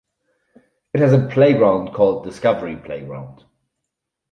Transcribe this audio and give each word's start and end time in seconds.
It 0.95 0.99
has 0.99 1.13
a 1.13 1.27
playground 1.27 1.93
called 1.93 2.23
Discovery 2.23 2.75
Playground. 2.75 3.43